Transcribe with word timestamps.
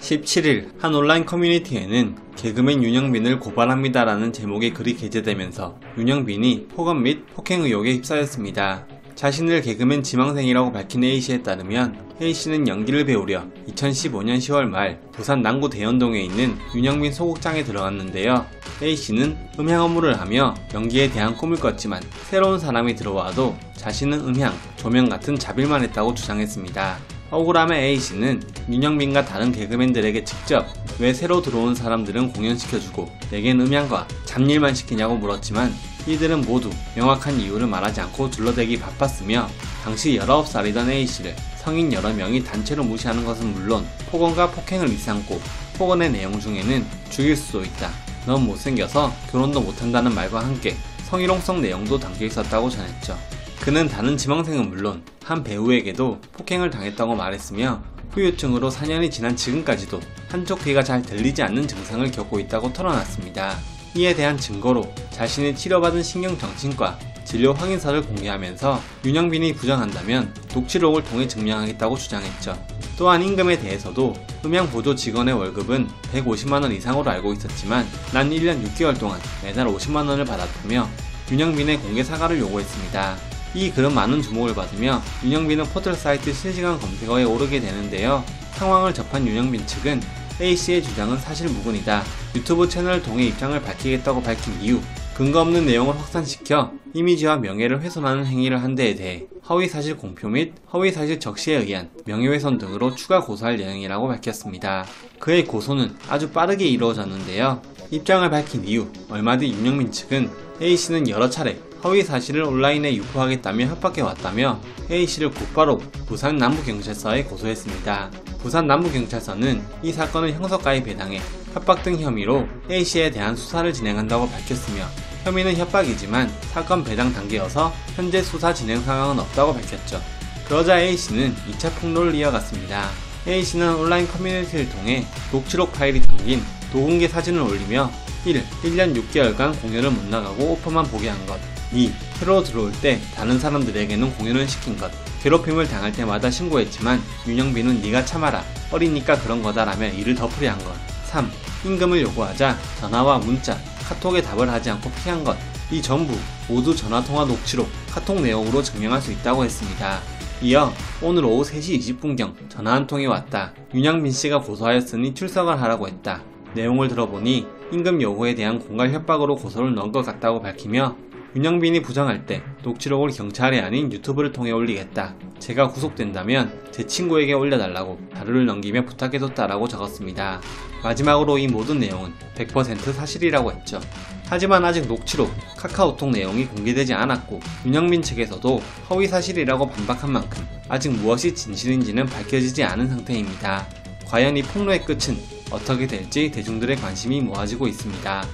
17일 0.00 0.80
한 0.80 0.94
온라인 0.94 1.26
커뮤니티에는 1.26 2.16
개그맨 2.36 2.82
윤영빈을 2.82 3.38
고발합니다라는 3.38 4.32
제목의 4.32 4.72
글이 4.72 4.96
게재되면서 4.96 5.78
윤영빈이 5.98 6.68
폭언 6.68 7.02
및 7.02 7.26
폭행 7.34 7.62
의혹에 7.62 7.92
휩싸였습니다. 7.94 8.86
자신을 9.14 9.60
개그맨 9.60 10.02
지망생이라고 10.02 10.72
밝힌 10.72 11.04
A씨에 11.04 11.42
따르면 11.42 12.10
A씨는 12.22 12.66
연기를 12.66 13.04
배우려 13.04 13.44
2015년 13.68 14.38
10월 14.38 14.64
말 14.64 14.98
부산 15.12 15.42
남구 15.42 15.68
대연동에 15.68 16.22
있는 16.22 16.56
윤영빈 16.74 17.12
소극장에 17.12 17.62
들어갔는데요. 17.62 18.46
A씨는 18.82 19.36
음향 19.58 19.84
업무를 19.84 20.18
하며 20.18 20.54
연기에 20.72 21.10
대한 21.10 21.36
꿈을 21.36 21.58
꿨지만 21.58 22.02
새로운 22.30 22.58
사람이 22.58 22.94
들어와도 22.94 23.54
자신은 23.76 24.20
음향, 24.20 24.54
조명 24.76 25.10
같은 25.10 25.36
잡일만 25.38 25.82
했다고 25.82 26.14
주장했습니다. 26.14 27.19
억울함의 27.30 27.80
A씨는 27.80 28.42
윤영빈과 28.68 29.24
다른 29.24 29.52
개그맨들에게 29.52 30.24
직접 30.24 30.66
왜 30.98 31.14
새로 31.14 31.40
들어온 31.40 31.74
사람들은 31.74 32.32
공연시켜주고 32.32 33.08
내겐 33.30 33.60
음향과 33.60 34.08
잡일만 34.24 34.74
시키냐고 34.74 35.16
물었지만 35.16 35.72
이들은 36.06 36.42
모두 36.42 36.70
명확한 36.96 37.38
이유를 37.40 37.68
말하지 37.68 38.00
않고 38.00 38.30
둘러대기 38.30 38.80
바빴으며 38.80 39.48
당시 39.84 40.18
19살이던 40.18 40.88
A씨를 40.88 41.36
성인 41.58 41.92
여러 41.92 42.12
명이 42.12 42.42
단체로 42.42 42.82
무시하는 42.82 43.24
것은 43.24 43.52
물론 43.52 43.86
폭언과 44.10 44.50
폭행을 44.50 44.88
일삼고 44.88 45.40
폭언의 45.78 46.10
내용 46.10 46.40
중에는 46.40 46.84
죽일 47.10 47.36
수도 47.36 47.62
있다. 47.62 47.90
넌 48.26 48.44
못생겨서 48.44 49.12
결혼도 49.30 49.60
못한다는 49.60 50.14
말과 50.14 50.40
함께 50.40 50.74
성희롱성 51.04 51.62
내용도 51.62 51.98
담겨 51.98 52.24
있었다고 52.24 52.70
전했죠. 52.70 53.16
그는 53.60 53.88
다른 53.88 54.16
지망생은 54.16 54.70
물론 54.70 55.02
한 55.30 55.44
배우에게도 55.44 56.20
폭행을 56.32 56.70
당했다고 56.70 57.14
말했으며 57.14 57.80
후유증으로 58.10 58.68
4년이 58.68 59.12
지난 59.12 59.36
지금까지도 59.36 60.00
한쪽 60.28 60.64
귀가 60.64 60.82
잘 60.82 61.02
들리지 61.02 61.44
않는 61.44 61.68
증상을 61.68 62.10
겪고 62.10 62.40
있다고 62.40 62.72
털어놨습니다. 62.72 63.56
이에 63.94 64.12
대한 64.16 64.36
증거로 64.36 64.92
자신이 65.12 65.54
치료받은 65.54 66.02
신경정신과 66.02 66.98
진료 67.24 67.52
확인서를 67.52 68.02
공개하면서 68.02 68.80
윤영빈이 69.04 69.52
부정한다면 69.52 70.34
녹취록을 70.52 71.04
통해 71.04 71.28
증명하겠다고 71.28 71.96
주장했죠. 71.96 72.58
또한 72.98 73.22
임금에 73.22 73.60
대해서도 73.60 74.14
음향보조 74.44 74.96
직원의 74.96 75.34
월급은 75.34 75.86
150만원 76.12 76.72
이상으로 76.72 77.08
알고 77.08 77.34
있었지만 77.34 77.86
난 78.12 78.30
1년 78.30 78.64
6개월 78.64 78.98
동안 78.98 79.20
매달 79.44 79.68
50만원을 79.68 80.26
받았다며 80.26 80.88
윤영빈의 81.30 81.78
공개 81.78 82.02
사과를 82.02 82.40
요구했습니다. 82.40 83.39
이 83.54 83.70
글은 83.70 83.94
많은 83.94 84.22
주목을 84.22 84.54
받으며 84.54 85.02
윤영빈은 85.24 85.64
포털 85.66 85.94
사이트 85.94 86.32
실시간 86.32 86.78
검색어에 86.78 87.24
오르게 87.24 87.60
되는데요. 87.60 88.24
상황을 88.52 88.94
접한 88.94 89.26
윤영빈 89.26 89.66
측은 89.66 90.00
A씨의 90.40 90.82
주장은 90.82 91.18
사실 91.18 91.48
무근이다. 91.48 92.02
유튜브 92.34 92.68
채널을 92.68 93.02
통해 93.02 93.26
입장을 93.26 93.60
밝히겠다고 93.60 94.22
밝힌 94.22 94.60
이유, 94.62 94.80
근거 95.14 95.42
없는 95.42 95.66
내용을 95.66 95.98
확산시켜 95.98 96.72
이미지와 96.94 97.36
명예를 97.36 97.82
훼손하는 97.82 98.24
행위를 98.24 98.62
한 98.62 98.74
데에 98.74 98.94
대해 98.94 99.26
허위사실 99.48 99.96
공표 99.96 100.28
및 100.28 100.54
허위사실 100.72 101.20
적시에 101.20 101.56
의한 101.58 101.90
명예훼손 102.06 102.56
등으로 102.56 102.94
추가 102.94 103.20
고소할 103.20 103.60
예정이라고 103.60 104.08
밝혔습니다. 104.08 104.86
그의 105.18 105.44
고소는 105.44 105.94
아주 106.08 106.30
빠르게 106.30 106.66
이루어졌는데요. 106.66 107.60
입장을 107.90 108.30
밝힌 108.30 108.66
이후 108.66 108.90
얼마 109.10 109.36
뒤 109.36 109.50
윤영민 109.50 109.92
측은 109.92 110.30
A씨는 110.62 111.08
여러 111.08 111.28
차례 111.28 111.60
허위 111.82 112.02
사실을 112.02 112.42
온라인에 112.42 112.94
유포하겠다며 112.94 113.66
협박해 113.66 114.02
왔다며 114.02 114.60
A씨를 114.90 115.30
곧바로 115.30 115.78
부산 116.06 116.36
남부경찰서에 116.36 117.24
고소했습니다. 117.24 118.10
부산 118.42 118.66
남부경찰서는 118.66 119.62
이 119.82 119.92
사건을 119.92 120.32
형사과에 120.34 120.82
배당해 120.82 121.20
협박 121.54 121.82
등 121.82 121.98
혐의로 121.98 122.46
A씨에 122.70 123.10
대한 123.10 123.34
수사를 123.34 123.72
진행한다고 123.72 124.28
밝혔으며 124.28 124.84
혐의는 125.24 125.56
협박이지만 125.56 126.30
사건 126.52 126.84
배당 126.84 127.12
단계여서 127.12 127.72
현재 127.96 128.22
수사 128.22 128.52
진행 128.52 128.80
상황은 128.82 129.18
없다고 129.18 129.54
밝혔죠. 129.54 130.00
그러자 130.46 130.80
A씨는 130.80 131.34
2차 131.50 131.74
폭로를 131.76 132.14
이어갔습니다. 132.14 132.88
A씨는 133.26 133.76
온라인 133.76 134.06
커뮤니티를 134.08 134.68
통해 134.70 135.06
녹취록 135.32 135.72
파일이 135.72 136.00
담긴 136.00 136.42
도공개 136.72 137.08
사진을 137.08 137.40
올리며 137.40 137.90
1. 138.24 138.42
1년 138.64 138.94
6개월간 138.94 139.60
공연을 139.60 139.90
못 139.90 140.04
나가고 140.06 140.52
오퍼만 140.52 140.84
보게 140.86 141.08
한 141.08 141.26
것. 141.26 141.38
2. 141.72 141.92
새로 142.14 142.42
들어올 142.42 142.72
때 142.72 143.00
다른 143.14 143.38
사람들에게는 143.38 144.14
공연을 144.16 144.48
시킨 144.48 144.76
것. 144.76 144.90
괴롭힘을 145.22 145.68
당할 145.68 145.92
때마다 145.92 146.30
신고했지만 146.30 147.00
윤영빈은 147.26 147.82
네가 147.82 148.04
참아라. 148.04 148.42
어리니까 148.72 149.18
그런 149.20 149.42
거다라며 149.42 149.88
이를 149.88 150.14
덮으려 150.14 150.52
한 150.52 150.58
것. 150.58 150.72
3. 151.04 151.30
임금을 151.64 152.02
요구하자 152.02 152.56
전화와 152.80 153.18
문자, 153.18 153.58
카톡에 153.86 154.22
답을 154.22 154.48
하지 154.48 154.70
않고 154.70 154.90
피한 155.02 155.22
것. 155.24 155.36
이 155.70 155.80
전부 155.82 156.14
모두 156.48 156.74
전화통화 156.74 157.26
녹취록, 157.26 157.68
카톡 157.90 158.20
내용으로 158.20 158.62
증명할 158.62 159.00
수 159.00 159.12
있다고 159.12 159.44
했습니다. 159.44 160.00
이어 160.42 160.72
오늘 161.02 161.24
오후 161.26 161.42
3시 161.42 161.78
20분경 161.78 162.32
전화 162.48 162.72
한 162.72 162.86
통이 162.86 163.06
왔다. 163.06 163.52
윤영빈 163.74 164.10
씨가 164.10 164.40
고소하였으니 164.40 165.14
출석을 165.14 165.60
하라고 165.60 165.86
했다. 165.86 166.22
내용을 166.54 166.88
들어보니 166.88 167.46
임금 167.72 168.00
요구에 168.00 168.34
대한 168.34 168.58
공갈 168.58 168.90
협박으로 168.90 169.36
고소를 169.36 169.74
넣은 169.74 169.92
것 169.92 170.04
같다고 170.04 170.40
밝히며 170.40 170.96
윤영빈이 171.36 171.82
부정할 171.82 172.26
때 172.26 172.42
녹취록을 172.64 173.10
경찰이 173.10 173.60
아닌 173.60 173.92
유튜브를 173.92 174.32
통해 174.32 174.50
올리겠다. 174.50 175.14
제가 175.38 175.68
구속된다면 175.68 176.52
제 176.72 176.84
친구에게 176.84 177.34
올려달라고 177.34 178.00
자료를 178.16 178.46
넘기며 178.46 178.84
부탁해뒀다라고 178.84 179.68
적었습니다. 179.68 180.40
마지막으로 180.82 181.38
이 181.38 181.46
모든 181.46 181.78
내용은 181.78 182.12
100% 182.34 182.92
사실이라고 182.92 183.52
했죠. 183.52 183.80
하지만 184.26 184.64
아직 184.64 184.86
녹취록, 184.86 185.30
카카오톡 185.56 186.10
내용이 186.10 186.46
공개되지 186.46 186.94
않았고 186.94 187.40
윤영민 187.64 188.02
측에서도 188.02 188.60
허위 188.90 189.06
사실이라고 189.06 189.68
반박한 189.68 190.10
만큼 190.10 190.44
아직 190.68 190.90
무엇이 190.90 191.34
진실인지는 191.34 192.06
밝혀지지 192.06 192.64
않은 192.64 192.88
상태입니다. 192.88 193.66
과연 194.06 194.36
이 194.36 194.42
폭로의 194.42 194.84
끝은 194.84 195.16
어떻게 195.52 195.86
될지 195.86 196.30
대중들의 196.30 196.76
관심이 196.76 197.20
모아지고 197.20 197.68
있습니다. 197.68 198.24